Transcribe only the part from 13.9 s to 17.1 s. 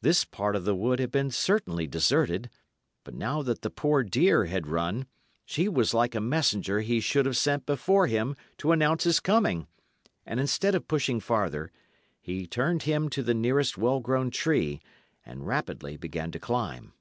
grown tree, and rapidly began to climb.